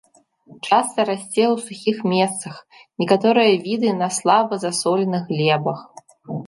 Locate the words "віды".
3.69-3.89